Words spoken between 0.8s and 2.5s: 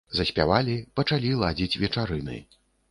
пачалі ладзіць вечарыны.